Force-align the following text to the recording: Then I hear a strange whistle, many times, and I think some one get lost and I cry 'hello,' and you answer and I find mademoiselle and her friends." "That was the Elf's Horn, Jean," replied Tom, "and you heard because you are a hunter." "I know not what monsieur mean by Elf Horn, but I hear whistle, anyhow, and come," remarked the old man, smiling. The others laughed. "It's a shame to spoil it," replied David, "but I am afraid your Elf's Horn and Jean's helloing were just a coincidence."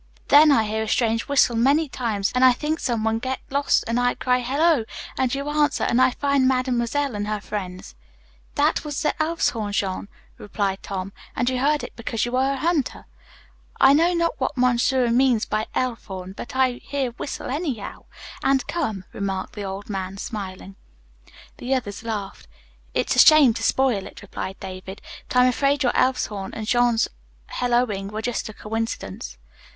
Then 0.29 0.51
I 0.51 0.63
hear 0.63 0.81
a 0.81 0.87
strange 0.87 1.27
whistle, 1.27 1.55
many 1.55 1.87
times, 1.87 2.31
and 2.33 2.43
I 2.43 2.53
think 2.53 2.79
some 2.79 3.03
one 3.03 3.19
get 3.19 3.39
lost 3.51 3.83
and 3.85 3.99
I 3.99 4.15
cry 4.15 4.39
'hello,' 4.39 4.83
and 5.15 5.35
you 5.35 5.47
answer 5.47 5.83
and 5.83 6.01
I 6.01 6.09
find 6.09 6.47
mademoiselle 6.47 7.13
and 7.13 7.27
her 7.27 7.39
friends." 7.39 7.93
"That 8.55 8.83
was 8.83 9.03
the 9.03 9.13
Elf's 9.21 9.49
Horn, 9.51 9.73
Jean," 9.73 10.07
replied 10.39 10.81
Tom, 10.81 11.13
"and 11.35 11.47
you 11.51 11.59
heard 11.59 11.87
because 11.95 12.25
you 12.25 12.35
are 12.35 12.53
a 12.53 12.57
hunter." 12.57 13.05
"I 13.79 13.93
know 13.93 14.15
not 14.15 14.39
what 14.39 14.57
monsieur 14.57 15.11
mean 15.11 15.39
by 15.51 15.67
Elf 15.75 16.05
Horn, 16.05 16.33
but 16.35 16.55
I 16.55 16.81
hear 16.83 17.11
whistle, 17.11 17.51
anyhow, 17.51 18.05
and 18.41 18.65
come," 18.65 19.05
remarked 19.13 19.53
the 19.53 19.65
old 19.65 19.87
man, 19.87 20.17
smiling. 20.17 20.77
The 21.57 21.75
others 21.75 22.01
laughed. 22.03 22.47
"It's 22.95 23.15
a 23.15 23.19
shame 23.19 23.53
to 23.53 23.61
spoil 23.61 24.07
it," 24.07 24.23
replied 24.23 24.59
David, 24.59 24.99
"but 25.27 25.37
I 25.37 25.43
am 25.43 25.47
afraid 25.49 25.83
your 25.83 25.95
Elf's 25.95 26.25
Horn 26.25 26.55
and 26.55 26.65
Jean's 26.65 27.07
helloing 27.49 28.07
were 28.09 28.23
just 28.23 28.49
a 28.49 28.53
coincidence." 28.55 29.37